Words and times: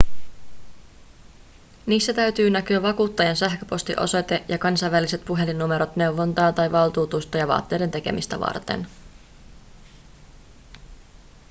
niissä 1.85 2.13
täytyy 2.13 2.49
näkyä 2.49 2.81
vakuuttajan 2.81 3.35
sähköpostiosoite 3.35 4.43
ja 4.47 4.57
kansainväliset 4.57 5.25
puhelinnumerot 5.25 5.95
neuvontaa 5.95 6.53
tai 6.53 6.71
valtuutusta 6.71 7.37
ja 7.37 7.47
vaateiden 7.47 7.91
tekemistä 7.91 8.39
varten 8.39 8.87